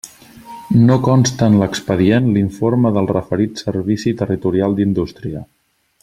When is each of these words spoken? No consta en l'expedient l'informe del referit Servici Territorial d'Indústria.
No 0.85 0.95
consta 1.07 1.49
en 1.51 1.57
l'expedient 1.63 2.31
l'informe 2.37 2.91
del 2.97 3.09
referit 3.13 3.61
Servici 3.65 4.15
Territorial 4.23 4.79
d'Indústria. 4.81 5.45